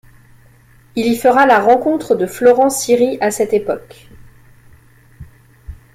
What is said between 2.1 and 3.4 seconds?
de Florent Siri à